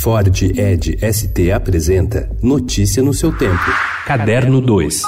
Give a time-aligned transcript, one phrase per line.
[0.00, 3.60] Ford Ed ST apresenta Notícia no seu tempo.
[4.06, 5.02] Caderno 2.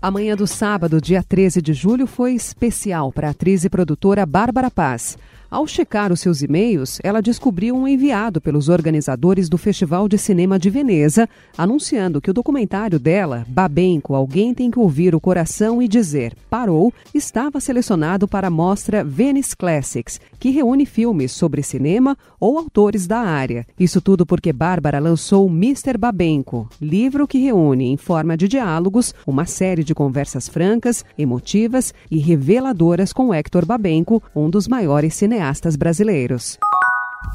[0.00, 4.24] A manhã do sábado, dia 13 de julho, foi especial para a atriz e produtora
[4.24, 5.18] Bárbara Paz.
[5.54, 10.58] Ao checar os seus e-mails, ela descobriu um enviado pelos organizadores do Festival de Cinema
[10.58, 15.86] de Veneza, anunciando que o documentário dela, Babenco, Alguém Tem que Ouvir o Coração e
[15.86, 22.58] Dizer, Parou, estava selecionado para a mostra Venice Classics, que reúne filmes sobre cinema ou
[22.58, 23.64] autores da área.
[23.78, 25.96] Isso tudo porque Bárbara lançou Mr.
[25.96, 32.18] Babenco, livro que reúne, em forma de diálogos, uma série de conversas francas, emotivas e
[32.18, 36.58] reveladoras com Hector Babenco, um dos maiores cineastas cineastas brasileiros.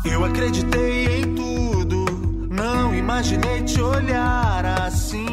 [0.03, 2.05] Eu acreditei em tudo,
[2.49, 5.27] não imaginei te olhar assim.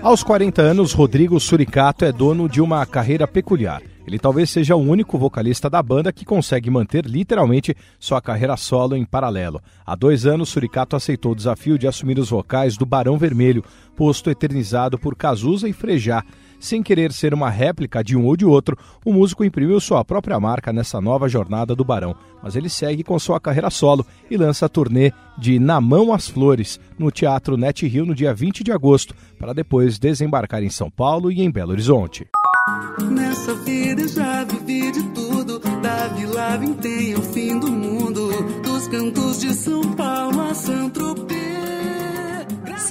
[0.00, 3.82] Aos 40 anos, Rodrigo Suricato é dono de uma carreira peculiar.
[4.04, 8.96] Ele talvez seja o único vocalista da banda que consegue manter literalmente sua carreira solo
[8.96, 9.60] em paralelo.
[9.86, 13.64] Há dois anos, Suricato aceitou o desafio de assumir os vocais do Barão Vermelho,
[13.94, 16.24] posto eternizado por Cazuza e Frejá.
[16.62, 20.38] Sem querer ser uma réplica de um ou de outro, o músico imprimiu sua própria
[20.38, 22.14] marca nessa nova jornada do Barão.
[22.40, 26.28] Mas ele segue com sua carreira solo e lança a turnê de Na Mão as
[26.28, 30.88] Flores, no Teatro Net Rio no dia 20 de agosto, para depois desembarcar em São
[30.88, 32.28] Paulo e em Belo Horizonte.
[33.10, 37.01] Nessa vida já vivi de tudo, da Vila Vintém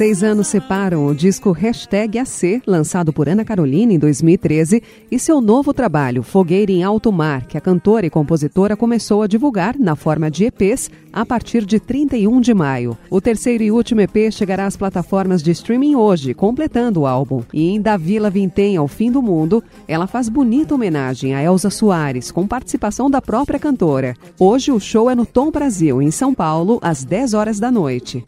[0.01, 5.39] Seis anos separam o disco Hashtag AC, lançado por Ana Carolina em 2013, e seu
[5.39, 9.95] novo trabalho, Fogueira em Alto Mar, que a cantora e compositora começou a divulgar na
[9.95, 12.97] forma de EPs a partir de 31 de maio.
[13.11, 17.43] O terceiro e último EP chegará às plataformas de streaming hoje, completando o álbum.
[17.53, 21.69] E em Da Vila Vintém ao Fim do Mundo, ela faz bonita homenagem a Elza
[21.69, 24.15] Soares, com participação da própria cantora.
[24.39, 28.23] Hoje o show é no Tom Brasil, em São Paulo, às 10 horas da noite.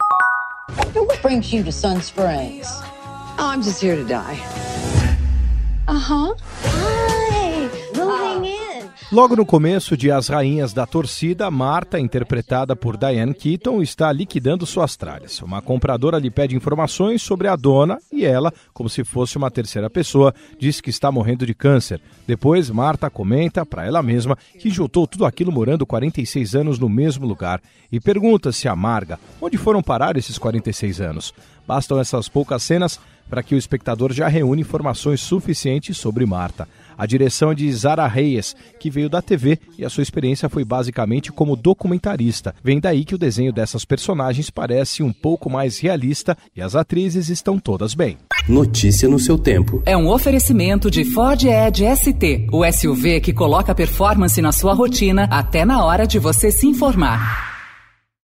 [0.94, 2.66] What brings you to Sun Springs?
[2.70, 4.38] Oh, I'm just here to die.
[5.88, 6.34] Uh huh.
[9.14, 14.66] Logo no começo de As Rainhas da Torcida, Marta, interpretada por Diane Keaton, está liquidando
[14.66, 15.40] suas tralhas.
[15.40, 19.88] Uma compradora lhe pede informações sobre a dona e ela, como se fosse uma terceira
[19.88, 22.00] pessoa, diz que está morrendo de câncer.
[22.26, 27.24] Depois, Marta comenta para ela mesma que juntou tudo aquilo morando 46 anos no mesmo
[27.24, 31.32] lugar e pergunta se amarga onde foram parar esses 46 anos.
[31.64, 32.98] Bastam essas poucas cenas
[33.28, 36.68] para que o espectador já reúne informações suficientes sobre Marta.
[36.96, 40.64] A direção é de Zara Reyes, que veio da TV e a sua experiência foi
[40.64, 42.54] basicamente como documentarista.
[42.62, 47.28] Vem daí que o desenho dessas personagens parece um pouco mais realista e as atrizes
[47.28, 48.16] estão todas bem.
[48.48, 49.82] Notícia no seu tempo.
[49.86, 55.24] É um oferecimento de Ford Edge ST, o SUV que coloca performance na sua rotina
[55.30, 57.53] até na hora de você se informar.